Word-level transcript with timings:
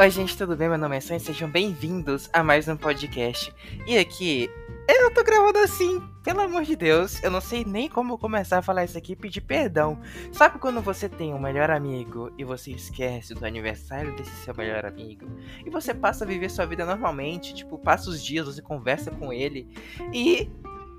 Oi, 0.00 0.10
gente, 0.10 0.38
tudo 0.38 0.54
bem? 0.54 0.68
Meu 0.68 0.78
nome 0.78 0.96
é 0.96 1.00
Sonho, 1.00 1.18
sejam 1.18 1.50
bem-vindos 1.50 2.30
a 2.32 2.40
mais 2.40 2.68
um 2.68 2.76
podcast. 2.76 3.52
E 3.84 3.98
aqui, 3.98 4.48
eu 4.88 5.12
tô 5.12 5.24
gravando 5.24 5.58
assim, 5.58 6.00
pelo 6.22 6.40
amor 6.40 6.62
de 6.62 6.76
Deus, 6.76 7.20
eu 7.20 7.32
não 7.32 7.40
sei 7.40 7.64
nem 7.64 7.88
como 7.88 8.16
começar 8.16 8.58
a 8.58 8.62
falar 8.62 8.84
isso 8.84 8.96
aqui 8.96 9.14
e 9.14 9.16
pedir 9.16 9.40
perdão. 9.40 10.00
Sabe 10.30 10.60
quando 10.60 10.80
você 10.80 11.08
tem 11.08 11.34
um 11.34 11.40
melhor 11.40 11.68
amigo 11.68 12.32
e 12.38 12.44
você 12.44 12.70
esquece 12.70 13.34
do 13.34 13.44
aniversário 13.44 14.14
desse 14.14 14.30
seu 14.44 14.54
melhor 14.54 14.86
amigo? 14.86 15.26
E 15.66 15.68
você 15.68 15.92
passa 15.92 16.24
a 16.24 16.28
viver 16.28 16.48
sua 16.48 16.64
vida 16.64 16.86
normalmente, 16.86 17.52
tipo, 17.52 17.76
passa 17.76 18.08
os 18.08 18.22
dias, 18.22 18.46
você 18.46 18.62
conversa 18.62 19.10
com 19.10 19.32
ele 19.32 19.68
e 20.14 20.48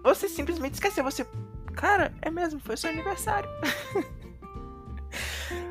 você 0.04 0.28
simplesmente 0.28 0.74
esqueceu, 0.74 1.06
você. 1.06 1.26
Cara, 1.74 2.14
é 2.22 2.30
mesmo, 2.30 2.60
foi 2.60 2.76
seu 2.76 2.90
aniversário. 2.90 3.50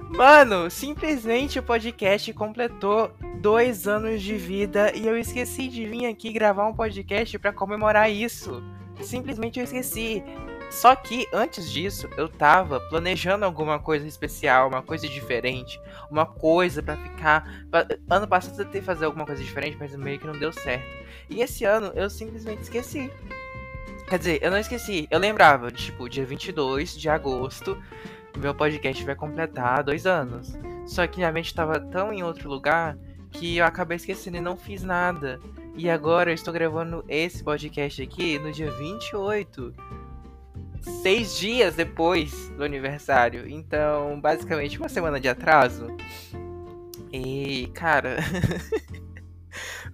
Mano, 0.08 0.70
simplesmente 0.70 1.58
o 1.58 1.62
podcast 1.62 2.32
completou 2.32 3.12
dois 3.40 3.86
anos 3.86 4.22
de 4.22 4.36
vida 4.36 4.90
e 4.96 5.06
eu 5.06 5.16
esqueci 5.18 5.68
de 5.68 5.84
vir 5.84 6.06
aqui 6.06 6.32
gravar 6.32 6.66
um 6.66 6.74
podcast 6.74 7.38
para 7.38 7.52
comemorar 7.52 8.10
isso. 8.10 8.62
Simplesmente 9.02 9.58
eu 9.58 9.64
esqueci. 9.64 10.24
Só 10.70 10.94
que 10.96 11.26
antes 11.32 11.70
disso, 11.70 12.08
eu 12.16 12.28
tava 12.28 12.80
planejando 12.80 13.44
alguma 13.44 13.78
coisa 13.78 14.06
especial, 14.06 14.68
uma 14.68 14.82
coisa 14.82 15.06
diferente, 15.06 15.80
uma 16.10 16.26
coisa 16.26 16.82
para 16.82 16.96
ficar. 16.96 17.66
Ano 18.09 18.26
passado 18.26 18.59
eu 18.59 18.64
tentei 18.64 18.82
fazer 18.82 19.04
alguma 19.04 19.24
coisa 19.24 19.42
diferente, 19.42 19.76
mas 19.78 19.95
meio 19.95 20.18
que 20.18 20.26
não 20.26 20.38
deu 20.38 20.52
certo. 20.52 20.86
E 21.28 21.40
esse 21.42 21.64
ano 21.64 21.92
eu 21.95 22.10
simplesmente 22.10 22.62
esqueci. 22.62 23.10
Quer 24.09 24.18
dizer, 24.18 24.38
eu 24.42 24.50
não 24.50 24.59
esqueci, 24.59 25.06
eu 25.10 25.18
lembrava, 25.18 25.70
tipo, 25.70 26.09
dia 26.09 26.24
22 26.24 26.96
de 26.96 27.10
agosto 27.10 27.76
meu 28.38 28.54
podcast 28.54 29.04
vai 29.04 29.14
completar 29.14 29.82
dois 29.82 30.06
anos. 30.06 30.56
Só 30.86 31.06
que 31.06 31.18
minha 31.18 31.32
mente 31.32 31.46
estava 31.46 31.78
tão 31.78 32.12
em 32.12 32.22
outro 32.22 32.48
lugar 32.48 32.96
que 33.30 33.58
eu 33.58 33.64
acabei 33.64 33.96
esquecendo 33.96 34.36
e 34.36 34.40
não 34.40 34.56
fiz 34.56 34.82
nada. 34.82 35.38
E 35.76 35.88
agora 35.88 36.30
eu 36.30 36.34
estou 36.34 36.52
gravando 36.52 37.04
esse 37.09 37.42
podcast 37.44 38.02
aqui 38.02 38.38
no 38.38 38.50
dia 38.50 38.70
28. 38.70 39.74
Seis 41.02 41.38
dias 41.38 41.74
depois 41.74 42.48
do 42.50 42.64
aniversário. 42.64 43.48
Então, 43.48 44.20
basicamente, 44.20 44.78
uma 44.78 44.88
semana 44.88 45.20
de 45.20 45.28
atraso. 45.28 45.86
E, 47.12 47.70
cara. 47.74 48.16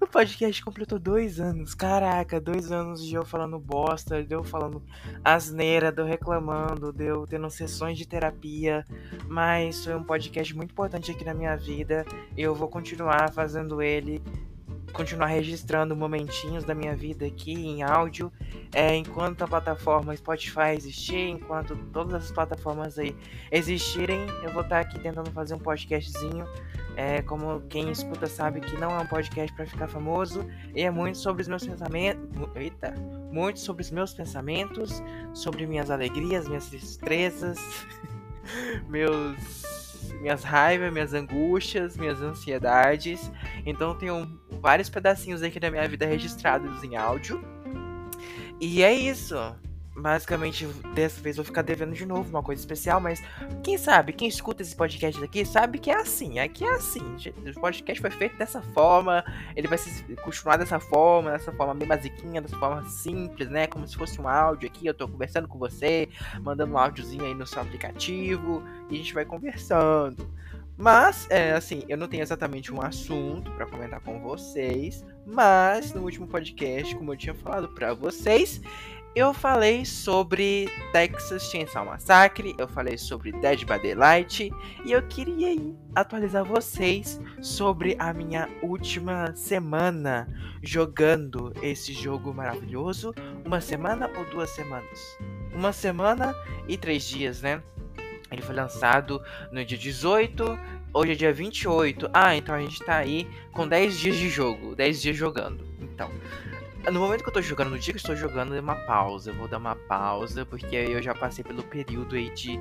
O 0.05 0.07
podcast 0.07 0.63
completou 0.63 0.99
dois 0.99 1.41
anos. 1.41 1.75
Caraca, 1.75 2.39
dois 2.39 2.71
anos 2.71 3.03
de 3.03 3.15
eu 3.15 3.25
falando 3.25 3.59
bosta, 3.59 4.23
de 4.23 4.35
eu 4.35 4.45
falando 4.45 4.83
asneira, 5.25 5.91
de 5.91 6.03
eu 6.03 6.05
reclamando, 6.05 6.93
de 6.93 7.07
eu 7.07 7.27
tendo 7.27 7.49
sessões 7.49 7.97
de 7.97 8.07
terapia. 8.07 8.87
Mas 9.27 9.83
foi 9.83 9.95
um 9.95 10.05
podcast 10.05 10.55
muito 10.55 10.73
importante 10.73 11.11
aqui 11.11 11.25
na 11.25 11.33
minha 11.33 11.57
vida. 11.57 12.05
Eu 12.37 12.55
vou 12.55 12.69
continuar 12.69 13.33
fazendo 13.33 13.81
ele 13.81 14.23
continuar 14.95 15.27
registrando 15.27 15.95
momentinhos 15.95 16.65
da 16.65 16.75
minha 16.75 16.95
vida 16.95 17.27
aqui 17.27 17.53
em 17.53 17.83
áudio, 17.83 18.33
é, 18.73 18.95
enquanto 18.95 19.43
a 19.43 19.49
plataforma 19.49 20.17
Spotify 20.17 20.75
existir, 20.77 21.29
enquanto 21.29 21.77
todas 21.93 22.15
as 22.15 22.31
plataformas 22.31 22.99
aí 22.99 23.15
existirem, 23.51 24.21
eu 24.43 24.53
vou 24.53 24.63
estar 24.63 24.81
aqui 24.81 24.99
tentando 24.99 25.31
fazer 25.33 25.55
um 25.55 25.59
podcastzinho. 25.59 26.47
É, 26.97 27.21
como 27.23 27.61
quem 27.63 27.91
escuta 27.91 28.29
sabe 28.29 28.61
que 28.61 28.77
não 28.77 28.93
é 28.93 29.03
um 29.03 29.07
podcast 29.07 29.55
para 29.57 29.67
ficar 29.67 29.89
famoso, 29.89 30.49
e 30.75 30.83
é 30.83 30.91
muito 30.91 31.19
sobre 31.19 31.43
os 31.43 31.49
meus 31.49 31.67
pensamentos. 31.67 32.23
Eita! 32.55 32.95
Muito 33.33 33.59
sobre 33.59 33.83
os 33.83 33.91
meus 33.91 34.15
pensamentos, 34.15 35.03
sobre 35.35 35.67
minhas 35.67 35.91
alegrias, 35.91 36.47
minhas 36.47 36.69
tristezas, 36.69 37.59
meus 38.89 39.65
minhas 40.21 40.43
raivas, 40.43 40.93
minhas 40.93 41.13
angústias, 41.13 41.97
minhas 41.97 42.21
ansiedades. 42.21 43.31
Então 43.67 43.95
tenho 43.95 44.41
vários 44.65 44.89
pedacinhos 44.89 45.43
aqui 45.43 45.61
da 45.61 45.71
minha 45.71 45.87
vida 45.87 46.07
registrados 46.07 46.83
em 46.83 46.97
áudio. 46.97 47.39
E 48.59 48.83
é 48.83 48.95
isso 48.95 49.37
basicamente, 49.97 50.67
dessa 50.95 51.21
vez 51.21 51.37
vou 51.37 51.45
ficar 51.45 51.63
devendo 51.63 51.93
de 51.93 52.05
novo 52.05 52.29
uma 52.29 52.43
coisa 52.43 52.61
especial, 52.61 53.01
mas 53.01 53.23
quem 53.63 53.79
sabe, 53.79 54.13
quem 54.13 54.27
escuta 54.27 54.61
esse 54.61 54.75
podcast 54.75 55.23
aqui 55.23 55.45
sabe 55.45 55.79
que 55.79 55.91
é 55.91 55.95
assim, 55.95 56.41
aqui 56.41 56.65
é 56.65 56.71
assim. 56.71 57.17
O 57.57 57.61
podcast 57.61 58.01
foi 58.01 58.11
feito 58.11 58.37
dessa 58.37 58.61
forma, 58.61 59.25
ele 59.55 59.69
vai 59.69 59.79
se 59.79 60.03
continuar 60.17 60.57
dessa 60.57 60.81
forma, 60.81 61.31
dessa 61.31 61.53
forma 61.53 61.75
bem 61.75 61.87
basiquinha, 61.87 62.43
dessa 62.43 62.59
forma 62.59 62.83
simples, 62.89 63.49
né? 63.49 63.67
Como 63.67 63.87
se 63.87 63.97
fosse 63.97 64.21
um 64.21 64.27
áudio 64.27 64.69
aqui, 64.69 64.87
eu 64.87 64.95
tô 64.95 65.07
conversando 65.07 65.47
com 65.47 65.59
você, 65.59 66.09
mandando 66.41 66.73
um 66.73 66.79
áudiozinho 66.79 67.25
aí 67.25 67.35
no 67.35 67.47
seu 67.47 67.63
aplicativo, 67.63 68.65
e 68.91 68.95
a 68.95 68.99
gente 68.99 69.15
vai 69.15 69.25
conversando. 69.25 70.29
Mas, 70.77 71.29
é, 71.31 71.53
assim, 71.53 71.83
eu 71.89 71.97
não 71.97 72.09
tenho 72.09 72.23
exatamente 72.23 72.73
um 72.73 72.83
assunto 72.83 73.51
para 73.53 73.67
comentar 73.67 74.01
com 74.01 74.21
vocês, 74.21 75.05
mas 75.25 75.93
no 75.93 76.03
último 76.03 76.27
podcast, 76.27 76.95
como 76.97 77.13
eu 77.13 77.17
tinha 77.17 77.35
falado 77.35 77.69
para 77.69 77.95
vocês, 77.95 78.61
eu 79.15 79.33
falei 79.33 79.85
sobre 79.85 80.69
Texas 80.93 81.45
Chainsaw 81.45 81.87
Massacre, 81.87 82.53
eu 82.59 82.67
falei 82.67 82.99
sobre 82.99 83.31
Dead 83.31 83.61
by 83.61 83.81
Daylight 83.81 84.53
e 84.85 84.91
eu 84.91 85.07
queria 85.07 85.57
atualizar 85.95 86.45
vocês 86.45 87.21
sobre 87.41 87.95
a 88.01 88.13
minha 88.13 88.49
última 88.61 89.33
semana 89.37 90.29
jogando 90.61 91.53
esse 91.63 91.93
jogo 91.93 92.35
maravilhoso. 92.35 93.15
Uma 93.45 93.61
semana 93.61 94.11
ou 94.19 94.25
duas 94.25 94.51
semanas? 94.51 95.17
Uma 95.55 95.73
semana 95.73 96.35
e 96.67 96.77
três 96.77 97.05
dias, 97.05 97.41
né? 97.41 97.63
Ele 98.35 98.43
foi 98.43 98.55
lançado 98.55 99.23
no 99.51 99.65
dia 99.65 99.79
18, 99.79 100.59
hoje 100.93 101.13
é 101.13 101.15
dia 101.15 101.33
28. 101.33 102.11
Ah, 102.13 102.37
então 102.37 102.55
a 102.55 102.61
gente 102.61 102.81
tá 102.81 102.97
aí 102.97 103.29
com 103.53 103.67
10 103.67 103.99
dias 103.99 104.17
de 104.17 104.29
jogo, 104.29 104.75
10 104.75 105.01
dias 105.01 105.17
jogando. 105.17 105.67
Então, 105.81 106.11
no 106.91 107.01
momento 107.01 107.23
que 107.23 107.29
eu 107.29 107.33
tô 107.33 107.41
jogando, 107.43 107.71
no 107.71 107.79
dia 107.79 107.93
que 107.93 107.97
eu 107.97 108.01
estou 108.01 108.17
jogando, 108.17 108.55
é 108.55 108.61
uma 108.61 108.75
pausa. 108.75 109.31
Eu 109.31 109.35
vou 109.35 109.49
dar 109.49 109.59
uma 109.59 109.75
pausa, 109.75 110.45
porque 110.45 110.77
eu 110.77 111.03
já 111.03 111.15
passei 111.15 111.43
pelo 111.43 111.63
período 111.63 112.15
aí 112.15 112.31
de, 112.31 112.59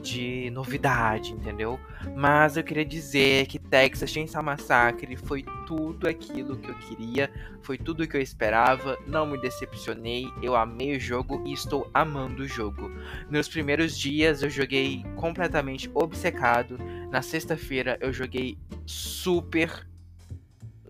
de 0.00 0.50
novidade, 0.50 1.32
entendeu? 1.32 1.78
Mas 2.14 2.56
eu 2.56 2.64
queria 2.64 2.84
dizer 2.84 3.46
que 3.46 3.58
Texas 3.58 4.10
Chainsaw 4.10 4.42
Massacre 4.42 5.16
foi 5.16 5.44
tudo 5.66 6.08
aquilo 6.08 6.56
que 6.56 6.70
eu 6.70 6.74
queria, 6.76 7.30
foi 7.62 7.76
tudo 7.76 8.06
que 8.06 8.16
eu 8.16 8.20
esperava, 8.20 8.98
não 9.06 9.26
me 9.26 9.38
decepcionei, 9.40 10.26
eu 10.42 10.56
amei 10.56 10.96
o 10.96 11.00
jogo 11.00 11.42
e 11.46 11.52
estou 11.52 11.90
amando 11.92 12.44
o 12.44 12.48
jogo. 12.48 12.90
Nos 13.30 13.48
primeiros 13.48 13.98
dias 13.98 14.42
eu 14.42 14.48
joguei 14.48 15.04
completamente 15.16 15.90
obcecado, 15.92 16.78
na 17.10 17.20
sexta-feira 17.20 17.98
eu 18.00 18.12
joguei 18.12 18.58
super 18.86 19.86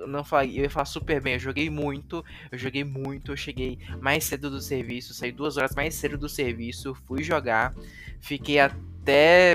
não 0.07 0.25
falei, 0.25 0.59
eu 0.59 0.63
ia 0.65 0.71
falar 0.71 0.85
super 0.85 1.21
bem, 1.21 1.35
eu 1.35 1.41
joguei 1.41 1.71
muito, 1.71 2.25
eu 2.51 2.59
joguei 2.59 2.85
muito, 2.85 3.33
eu 3.33 3.37
cheguei 3.37 3.79
mais 4.01 4.25
cedo 4.25 4.51
do 4.51 4.61
serviço, 4.61 5.15
saí 5.15 5.33
duas 5.33 5.57
horas 5.57 5.75
mais 5.75 5.95
cedo 5.95 6.19
do 6.19 6.29
serviço, 6.29 6.95
fui 7.07 7.23
jogar, 7.23 7.75
fiquei 8.21 8.59
até 8.59 8.77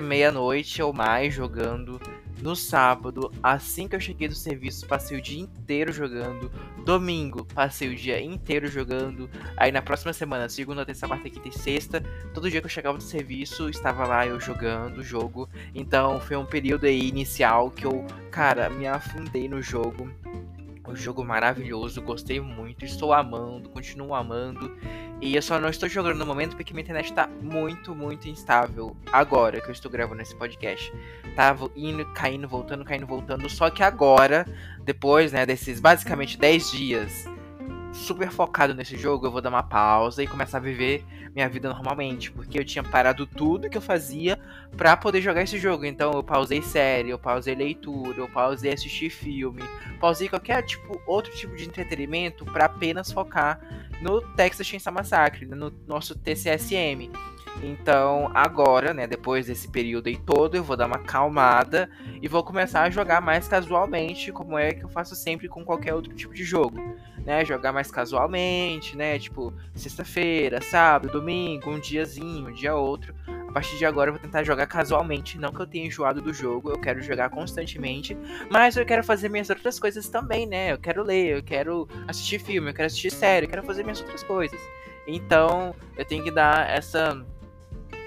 meia-noite 0.01 0.81
ou 0.81 0.93
mais 0.93 1.33
jogando. 1.33 1.99
No 2.41 2.55
sábado, 2.55 3.31
assim 3.43 3.87
que 3.87 3.95
eu 3.95 3.99
cheguei 3.99 4.27
do 4.27 4.33
serviço, 4.33 4.87
passei 4.87 5.17
o 5.17 5.21
dia 5.21 5.39
inteiro 5.39 5.91
jogando. 5.91 6.51
Domingo, 6.83 7.45
passei 7.45 7.89
o 7.89 7.95
dia 7.95 8.19
inteiro 8.19 8.67
jogando. 8.67 9.29
Aí 9.55 9.71
na 9.71 9.81
próxima 9.81 10.11
semana, 10.11 10.49
segunda, 10.49 10.85
terça, 10.85 11.07
quarta, 11.07 11.29
quinta 11.29 11.49
e 11.49 11.51
sexta, 11.51 12.01
todo 12.33 12.49
dia 12.49 12.59
que 12.59 12.65
eu 12.65 12.71
chegava 12.71 12.97
do 12.97 13.03
serviço, 13.03 13.69
estava 13.69 14.07
lá 14.07 14.25
eu 14.25 14.39
jogando 14.39 14.99
o 14.99 15.03
jogo. 15.03 15.47
Então 15.75 16.19
foi 16.19 16.35
um 16.35 16.45
período 16.45 16.85
aí 16.85 17.07
inicial 17.07 17.69
que 17.69 17.85
eu, 17.85 18.05
cara, 18.31 18.69
me 18.69 18.87
afundei 18.87 19.47
no 19.47 19.61
jogo 19.61 20.09
um 20.91 20.95
jogo 20.95 21.23
maravilhoso, 21.23 22.01
gostei 22.01 22.39
muito, 22.39 22.85
estou 22.85 23.13
amando, 23.13 23.69
continuo 23.69 24.13
amando. 24.13 24.75
E 25.21 25.35
eu 25.35 25.41
só 25.41 25.59
não 25.59 25.69
estou 25.69 25.87
jogando 25.87 26.17
no 26.17 26.25
momento 26.25 26.55
porque 26.55 26.73
minha 26.73 26.83
internet 26.83 27.05
está 27.05 27.27
muito, 27.27 27.95
muito 27.95 28.27
instável. 28.27 28.95
Agora 29.11 29.61
que 29.61 29.69
eu 29.69 29.71
estou 29.71 29.91
gravando 29.91 30.21
esse 30.21 30.35
podcast. 30.35 30.91
Tava 31.35 31.69
indo, 31.75 32.05
caindo, 32.13 32.47
voltando, 32.47 32.83
caindo, 32.83 33.05
voltando. 33.05 33.49
Só 33.49 33.69
que 33.69 33.83
agora, 33.83 34.45
depois, 34.83 35.31
né, 35.31 35.45
desses 35.45 35.79
basicamente 35.79 36.37
10 36.37 36.71
dias 36.71 37.25
super 37.93 38.31
focado 38.31 38.73
nesse 38.73 38.97
jogo, 38.97 39.27
eu 39.27 39.31
vou 39.31 39.41
dar 39.41 39.49
uma 39.49 39.63
pausa 39.63 40.23
e 40.23 40.27
começar 40.27 40.57
a 40.57 40.61
viver 40.61 41.05
minha 41.33 41.47
vida 41.47 41.69
normalmente, 41.69 42.31
porque 42.31 42.59
eu 42.59 42.65
tinha 42.65 42.83
parado 42.83 43.25
tudo 43.25 43.69
que 43.69 43.77
eu 43.77 43.81
fazia 43.81 44.37
para 44.75 44.95
poder 44.97 45.21
jogar 45.21 45.43
esse 45.43 45.57
jogo. 45.57 45.85
Então 45.85 46.11
eu 46.11 46.23
pausei 46.23 46.61
série, 46.61 47.09
eu 47.09 47.19
pausei 47.19 47.55
leitura, 47.55 48.17
eu 48.17 48.27
pausei 48.27 48.73
assistir 48.73 49.09
filme, 49.09 49.61
pausei 49.99 50.27
qualquer 50.27 50.61
tipo 50.63 51.01
outro 51.05 51.33
tipo 51.33 51.55
de 51.55 51.65
entretenimento 51.65 52.45
para 52.45 52.65
apenas 52.65 53.11
focar 53.11 53.59
no 54.01 54.21
Texas 54.35 54.67
Chainsaw 54.67 54.93
Massacre, 54.93 55.45
no 55.45 55.71
nosso 55.87 56.17
TCSM. 56.17 57.11
Então, 57.63 58.31
agora, 58.33 58.93
né, 58.93 59.05
depois 59.05 59.45
desse 59.45 59.67
período 59.67 60.07
aí 60.07 60.17
todo, 60.17 60.55
eu 60.55 60.63
vou 60.63 60.75
dar 60.75 60.87
uma 60.87 60.97
calmada 60.97 61.89
e 62.21 62.27
vou 62.27 62.43
começar 62.43 62.83
a 62.83 62.89
jogar 62.89 63.21
mais 63.21 63.47
casualmente, 63.47 64.31
como 64.31 64.57
é 64.57 64.73
que 64.73 64.83
eu 64.83 64.89
faço 64.89 65.15
sempre 65.15 65.47
com 65.47 65.63
qualquer 65.63 65.93
outro 65.93 66.13
tipo 66.13 66.33
de 66.33 66.43
jogo, 66.43 66.79
né? 67.25 67.45
Jogar 67.45 67.71
mais 67.71 67.91
casualmente, 67.91 68.95
né? 68.95 69.17
Tipo, 69.19 69.53
sexta-feira, 69.75 70.61
sábado, 70.61 71.11
domingo, 71.11 71.71
um 71.71 71.79
diazinho, 71.79 72.49
um 72.49 72.53
dia 72.53 72.75
outro. 72.75 73.13
A 73.27 73.53
partir 73.53 73.77
de 73.77 73.85
agora 73.85 74.09
eu 74.09 74.13
vou 74.13 74.21
tentar 74.21 74.43
jogar 74.43 74.65
casualmente, 74.65 75.37
não 75.37 75.51
que 75.51 75.61
eu 75.61 75.67
tenha 75.67 75.85
enjoado 75.85 76.21
do 76.21 76.33
jogo, 76.33 76.71
eu 76.71 76.79
quero 76.79 77.01
jogar 77.01 77.29
constantemente, 77.29 78.17
mas 78.49 78.77
eu 78.77 78.85
quero 78.85 79.03
fazer 79.03 79.27
minhas 79.27 79.49
outras 79.49 79.77
coisas 79.77 80.07
também, 80.07 80.45
né? 80.45 80.71
Eu 80.71 80.77
quero 80.77 81.03
ler, 81.03 81.37
eu 81.37 81.43
quero 81.43 81.85
assistir 82.07 82.39
filme, 82.39 82.69
eu 82.69 82.73
quero 82.73 82.87
assistir 82.87 83.11
série, 83.11 83.45
eu 83.45 83.49
quero 83.49 83.63
fazer 83.63 83.83
minhas 83.83 83.99
outras 83.99 84.23
coisas. 84.23 84.59
Então, 85.05 85.75
eu 85.97 86.05
tenho 86.05 86.23
que 86.23 86.31
dar 86.31 86.69
essa 86.69 87.21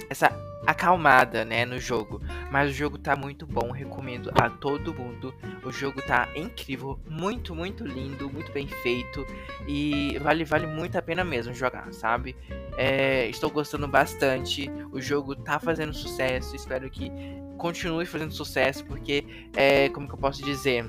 essa 0.08 0.30
acalmada, 0.66 1.44
né, 1.44 1.64
no 1.64 1.78
jogo. 1.78 2.20
Mas 2.54 2.70
o 2.70 2.72
jogo 2.72 2.96
tá 2.96 3.16
muito 3.16 3.44
bom, 3.44 3.72
recomendo 3.72 4.30
a 4.32 4.48
todo 4.48 4.94
mundo. 4.94 5.34
O 5.64 5.72
jogo 5.72 6.00
tá 6.00 6.28
incrível, 6.36 7.00
muito, 7.10 7.52
muito 7.52 7.84
lindo, 7.84 8.30
muito 8.30 8.52
bem 8.52 8.68
feito 8.68 9.26
e 9.66 10.16
vale, 10.20 10.44
vale 10.44 10.64
muito 10.64 10.96
a 10.96 11.02
pena 11.02 11.24
mesmo 11.24 11.52
jogar, 11.52 11.92
sabe? 11.92 12.36
É, 12.76 13.26
estou 13.26 13.50
gostando 13.50 13.88
bastante. 13.88 14.70
O 14.92 15.00
jogo 15.00 15.34
tá 15.34 15.58
fazendo 15.58 15.92
sucesso, 15.92 16.54
espero 16.54 16.88
que 16.88 17.10
continue 17.58 18.06
fazendo 18.06 18.32
sucesso, 18.32 18.84
porque 18.84 19.48
é, 19.56 19.88
como 19.88 20.06
que 20.06 20.14
eu 20.14 20.18
posso 20.18 20.40
dizer? 20.40 20.88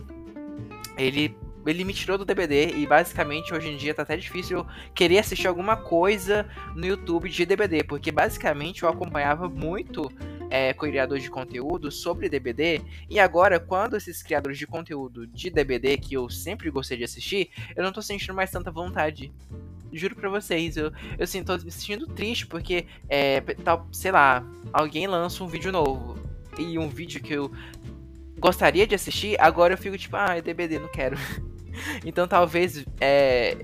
Ele 0.95 1.35
ele 1.65 1.83
me 1.83 1.95
tirou 1.95 2.15
do 2.15 2.25
DBD 2.25 2.75
e 2.75 2.85
basicamente 2.85 3.51
hoje 3.51 3.69
em 3.69 3.75
dia 3.75 3.91
tá 3.91 4.03
até 4.03 4.15
difícil 4.15 4.63
querer 4.93 5.17
assistir 5.17 5.47
alguma 5.47 5.75
coisa 5.75 6.47
no 6.75 6.85
YouTube 6.85 7.27
de 7.27 7.43
DBD, 7.43 7.85
porque 7.85 8.11
basicamente 8.11 8.83
eu 8.83 8.89
acompanhava 8.89 9.49
muito 9.49 10.11
é, 10.55 10.73
criadores 10.73 11.21
de 11.21 11.29
conteúdo 11.29 11.91
sobre 11.91 12.29
DBD 12.29 12.81
e 13.09 13.19
agora 13.19 13.59
quando 13.59 13.97
esses 13.97 14.23
criadores 14.23 14.57
de 14.57 14.65
conteúdo 14.65 15.27
de 15.27 15.49
DBD 15.49 15.97
que 15.97 16.13
eu 16.13 16.29
sempre 16.29 16.71
gostei 16.71 16.97
de 16.97 17.03
assistir, 17.03 17.49
eu 17.75 17.83
não 17.83 17.91
tô 17.91 18.01
sentindo 18.01 18.33
mais 18.33 18.49
tanta 18.49 18.71
vontade. 18.71 19.33
Juro 19.91 20.15
pra 20.15 20.29
vocês, 20.29 20.77
eu, 20.77 20.93
eu 21.19 21.27
sinto 21.27 21.51
me 21.65 21.69
sentindo 21.69 22.07
triste 22.07 22.47
porque, 22.47 22.85
é, 23.09 23.41
tal, 23.65 23.85
sei 23.91 24.11
lá, 24.11 24.45
alguém 24.71 25.07
lança 25.07 25.43
um 25.43 25.47
vídeo 25.47 25.73
novo 25.73 26.17
e 26.57 26.79
um 26.79 26.87
vídeo 26.87 27.21
que 27.21 27.33
eu 27.33 27.51
gostaria 28.39 28.87
de 28.87 28.95
assistir, 28.95 29.35
agora 29.41 29.73
eu 29.73 29.77
fico 29.77 29.97
tipo, 29.97 30.15
ah, 30.15 30.37
é 30.37 30.41
DBD, 30.41 30.79
não 30.79 30.89
quero. 30.89 31.17
então 32.05 32.29
talvez 32.29 32.85
é, 33.01 33.57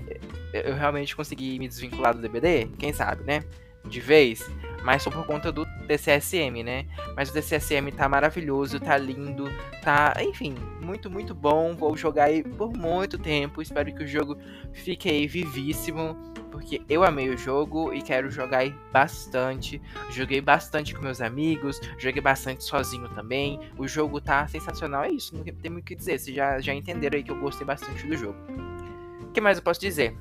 eu 0.52 0.74
realmente 0.74 1.16
consegui 1.16 1.58
me 1.58 1.68
desvincular 1.68 2.14
do 2.14 2.20
DBD, 2.20 2.68
quem 2.78 2.92
sabe, 2.92 3.24
né? 3.24 3.42
De 3.86 4.00
vez, 4.00 4.46
mas 4.84 5.02
só 5.02 5.10
por 5.10 5.24
conta 5.26 5.50
do 5.50 5.66
DCSM, 5.92 6.62
né? 6.62 6.86
Mas 7.16 7.30
o 7.30 7.32
DCSM 7.32 7.92
tá 7.92 8.08
maravilhoso, 8.08 8.80
tá 8.80 8.96
lindo, 8.96 9.44
tá, 9.82 10.14
enfim, 10.20 10.54
muito, 10.80 11.10
muito 11.10 11.34
bom. 11.34 11.74
Vou 11.74 11.96
jogar 11.96 12.24
aí 12.24 12.42
por 12.42 12.72
muito 12.72 13.18
tempo. 13.18 13.60
Espero 13.60 13.94
que 13.94 14.04
o 14.04 14.06
jogo 14.06 14.36
fique 14.72 15.08
aí 15.08 15.26
vivíssimo 15.26 16.16
porque 16.50 16.82
eu 16.88 17.02
amei 17.02 17.30
o 17.30 17.36
jogo 17.36 17.92
e 17.94 18.02
quero 18.02 18.30
jogar 18.30 18.68
bastante. 18.92 19.80
Joguei 20.10 20.40
bastante 20.40 20.94
com 20.94 21.02
meus 21.02 21.20
amigos, 21.20 21.80
joguei 21.98 22.20
bastante 22.20 22.62
sozinho 22.62 23.08
também. 23.08 23.58
O 23.78 23.88
jogo 23.88 24.20
tá 24.20 24.46
sensacional, 24.46 25.04
é 25.04 25.10
isso, 25.10 25.34
não 25.34 25.42
tem 25.42 25.70
muito 25.70 25.84
o 25.84 25.86
que 25.86 25.96
dizer. 25.96 26.18
Vocês 26.18 26.36
já, 26.36 26.60
já 26.60 26.74
entenderam 26.74 27.16
aí 27.16 27.24
que 27.24 27.30
eu 27.30 27.40
gostei 27.40 27.66
bastante 27.66 28.06
do 28.06 28.16
jogo. 28.16 28.38
O 29.22 29.32
que 29.32 29.40
mais 29.40 29.56
eu 29.56 29.64
posso 29.64 29.80
dizer? 29.80 30.14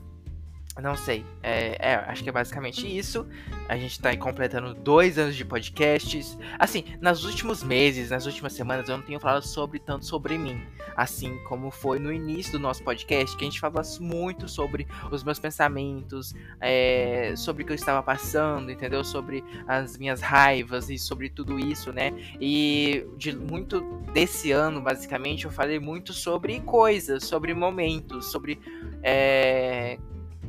Não 0.80 0.96
sei. 0.96 1.26
É, 1.44 1.92
é, 1.92 1.96
acho 1.96 2.24
que 2.24 2.30
é 2.30 2.32
basicamente 2.32 2.88
isso. 2.88 3.28
A 3.68 3.76
gente 3.76 4.00
tá 4.00 4.16
completando 4.16 4.74
dois 4.74 5.18
anos 5.18 5.36
de 5.36 5.44
podcasts. 5.44 6.38
Assim, 6.58 6.86
nos 7.02 7.26
últimos 7.26 7.62
meses, 7.62 8.10
nas 8.10 8.26
últimas 8.26 8.54
semanas, 8.54 8.88
eu 8.88 8.98
não 8.98 9.04
tenho 9.04 9.20
falado 9.20 9.46
sobre 9.46 9.80
tanto 9.80 10.06
sobre 10.06 10.38
mim. 10.38 10.62
Assim 10.96 11.38
como 11.44 11.72
foi 11.72 12.00
no 12.00 12.12
início 12.12 12.54
do 12.54 12.60
nosso 12.60 12.84
podcast, 12.84 13.36
que 13.36 13.44
a 13.44 13.50
gente 13.50 13.60
falava 13.60 13.82
muito 14.00 14.48
sobre 14.48 14.88
os 15.12 15.24
meus 15.24 15.40
pensamentos, 15.40 16.34
é, 16.60 17.34
sobre 17.36 17.64
o 17.64 17.66
que 17.66 17.72
eu 17.72 17.76
estava 17.76 18.02
passando, 18.02 18.72
entendeu? 18.72 19.04
Sobre 19.04 19.44
as 19.68 19.98
minhas 19.98 20.22
raivas 20.22 20.90
e 20.90 20.98
sobre 20.98 21.30
tudo 21.30 21.60
isso, 21.60 21.92
né? 21.92 22.14
E 22.40 23.06
de 23.18 23.36
muito 23.36 23.82
desse 24.14 24.52
ano, 24.52 24.82
basicamente, 24.82 25.46
eu 25.46 25.52
falei 25.52 25.80
muito 25.80 26.14
sobre 26.14 26.62
coisas, 26.62 27.26
sobre 27.26 27.54
momentos, 27.54 28.32
sobre. 28.32 28.60
É, 29.04 29.98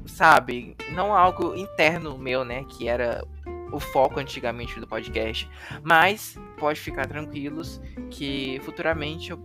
sabe, 0.06 0.76
não 0.92 1.14
algo 1.14 1.54
interno 1.54 2.18
meu, 2.18 2.44
né, 2.44 2.64
que 2.64 2.88
era 2.88 3.24
o 3.72 3.80
foco 3.80 4.20
antigamente 4.20 4.78
do 4.78 4.86
podcast, 4.86 5.48
mas 5.82 6.38
pode 6.58 6.78
ficar 6.78 7.06
tranquilos 7.06 7.80
que 8.10 8.60
futuramente 8.62 9.30
eu 9.30 9.38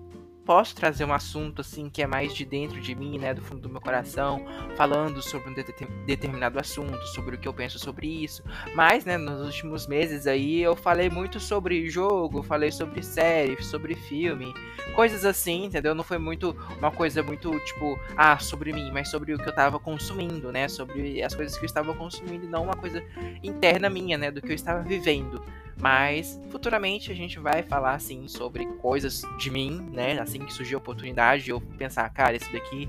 posso 0.47 0.73
trazer 0.73 1.03
um 1.03 1.13
assunto 1.13 1.59
assim 1.59 1.89
que 1.89 2.01
é 2.01 2.07
mais 2.07 2.33
de 2.33 2.45
dentro 2.45 2.79
de 2.79 2.95
mim, 2.95 3.19
né, 3.19 3.33
do 3.33 3.41
fundo 3.41 3.59
do 3.59 3.69
meu 3.69 3.81
coração, 3.81 4.45
falando 4.77 5.21
sobre 5.21 5.49
um 5.49 5.53
de 5.53 5.61
determinado 6.05 6.57
assunto, 6.57 7.05
sobre 7.07 7.35
o 7.35 7.37
que 7.37 7.49
eu 7.49 7.53
penso 7.53 7.77
sobre 7.77 8.07
isso. 8.07 8.41
Mas, 8.73 9.03
né, 9.03 9.17
nos 9.17 9.45
últimos 9.45 9.85
meses 9.87 10.25
aí 10.25 10.61
eu 10.61 10.73
falei 10.73 11.09
muito 11.09 11.37
sobre 11.37 11.89
jogo, 11.89 12.41
falei 12.41 12.71
sobre 12.71 13.03
série, 13.03 13.61
sobre 13.61 13.93
filme, 13.93 14.53
coisas 14.95 15.25
assim, 15.25 15.65
entendeu? 15.65 15.93
Não 15.93 16.03
foi 16.03 16.17
muito 16.17 16.55
uma 16.77 16.91
coisa 16.91 17.21
muito 17.21 17.59
tipo, 17.65 17.99
ah, 18.15 18.39
sobre 18.39 18.71
mim, 18.71 18.89
mas 18.93 19.09
sobre 19.09 19.33
o 19.33 19.37
que 19.37 19.49
eu 19.49 19.53
tava 19.53 19.77
consumindo, 19.77 20.49
né, 20.49 20.69
sobre 20.69 21.21
as 21.21 21.35
coisas 21.35 21.57
que 21.57 21.65
eu 21.65 21.67
estava 21.67 21.93
consumindo 21.93 22.47
não 22.47 22.63
uma 22.63 22.75
coisa 22.75 23.03
interna 23.43 23.89
minha, 23.89 24.17
né, 24.17 24.31
do 24.31 24.41
que 24.41 24.51
eu 24.51 24.55
estava 24.55 24.81
vivendo. 24.81 25.43
Mas 25.79 26.39
futuramente 26.49 27.11
a 27.11 27.15
gente 27.15 27.39
vai 27.39 27.61
falar 27.61 27.93
assim 27.93 28.27
sobre 28.27 28.65
coisas 28.77 29.21
de 29.37 29.51
mim, 29.51 29.87
né? 29.91 30.19
Assim 30.19 30.39
que 30.39 30.53
surgir 30.53 30.75
a 30.75 30.79
oportunidade, 30.79 31.49
eu 31.49 31.61
pensar, 31.61 32.09
cara, 32.09 32.35
esse 32.35 32.51
daqui 32.51 32.87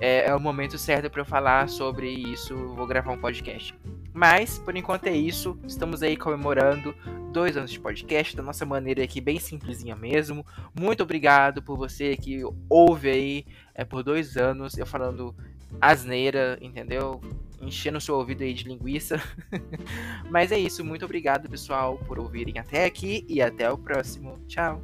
é, 0.00 0.28
é 0.28 0.34
o 0.34 0.40
momento 0.40 0.78
certo 0.78 1.10
para 1.10 1.22
eu 1.22 1.26
falar 1.26 1.68
sobre 1.68 2.08
isso, 2.08 2.54
vou 2.74 2.86
gravar 2.86 3.12
um 3.12 3.18
podcast. 3.18 3.74
Mas, 4.12 4.58
por 4.58 4.76
enquanto 4.76 5.06
é 5.06 5.16
isso. 5.16 5.58
Estamos 5.66 6.02
aí 6.02 6.16
comemorando 6.16 6.94
dois 7.32 7.56
anos 7.56 7.70
de 7.70 7.78
podcast 7.78 8.36
da 8.36 8.42
nossa 8.42 8.66
maneira 8.66 9.02
aqui, 9.04 9.20
bem 9.20 9.38
simplesinha 9.38 9.94
mesmo. 9.94 10.44
Muito 10.78 11.02
obrigado 11.02 11.62
por 11.62 11.76
você 11.76 12.16
que 12.16 12.42
ouve 12.68 13.10
aí 13.10 13.46
é, 13.74 13.84
por 13.84 14.02
dois 14.02 14.36
anos 14.36 14.76
eu 14.76 14.86
falando 14.86 15.34
asneira, 15.80 16.58
entendeu? 16.60 17.20
Enchendo 17.60 18.00
seu 18.00 18.16
ouvido 18.16 18.42
aí 18.42 18.54
de 18.54 18.64
linguiça. 18.64 19.20
Mas 20.30 20.52
é 20.52 20.58
isso, 20.58 20.84
muito 20.84 21.04
obrigado, 21.04 21.48
pessoal, 21.48 21.98
por 21.98 22.18
ouvirem 22.18 22.58
até 22.58 22.84
aqui 22.84 23.24
e 23.28 23.42
até 23.42 23.70
o 23.70 23.76
próximo. 23.76 24.38
Tchau! 24.46 24.80